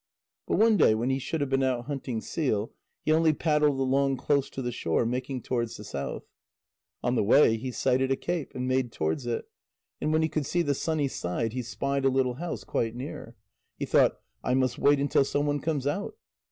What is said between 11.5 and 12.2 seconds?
he spied a